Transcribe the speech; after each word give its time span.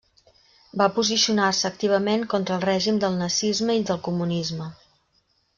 Va 0.81 0.87
posicionar-se 0.95 1.67
activament 1.69 2.25
contra 2.33 2.57
el 2.57 2.65
règim 2.71 2.99
del 3.07 3.21
nazisme 3.23 3.79
i 3.83 3.87
del 3.91 4.03
comunisme. 4.09 4.75